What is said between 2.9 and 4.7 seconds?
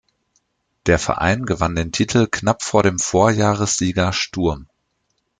Vorjahressieger Sturm.